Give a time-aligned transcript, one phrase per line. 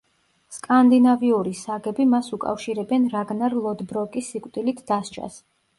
[0.55, 5.43] სკანდინავიური საგები მას უკავშირებენ რაგნარ ლოდბროკის სიკვდილით დასჯას.